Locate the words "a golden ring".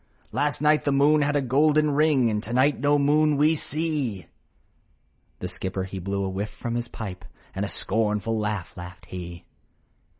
1.35-2.31